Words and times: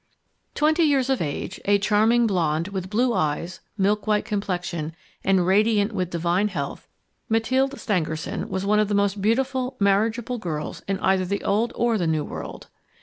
Twenty 0.55 0.81
years 0.81 1.11
of 1.11 1.21
age, 1.21 1.59
a 1.65 1.77
charming 1.77 2.25
blonde, 2.25 2.69
with 2.69 2.89
blue 2.89 3.13
eyes, 3.13 3.59
milk 3.77 4.07
white 4.07 4.25
complexion, 4.25 4.95
and 5.23 5.45
radiant 5.45 5.91
with 5.91 6.09
divine 6.09 6.47
health, 6.47 6.87
Mathilde 7.29 7.79
Stangerson 7.79 8.49
was 8.49 8.65
one 8.65 8.79
of 8.79 8.87
the 8.87 8.95
most 8.95 9.21
beautiful 9.21 9.77
marriageable 9.79 10.39
girls 10.39 10.81
in 10.87 10.99
either 11.01 11.23
the 11.25 11.43
old 11.43 11.71
or 11.75 11.99
the 11.99 12.07
new 12.07 12.23
world. 12.25 12.65